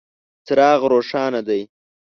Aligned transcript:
څراغ 0.45 0.79
روښانه 0.91 1.41
دی. 1.47 1.61